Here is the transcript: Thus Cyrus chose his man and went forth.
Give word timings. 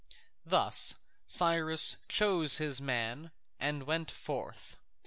Thus 0.43 0.95
Cyrus 1.27 1.97
chose 2.07 2.57
his 2.57 2.81
man 2.81 3.29
and 3.59 3.83
went 3.83 4.09
forth. 4.09 4.77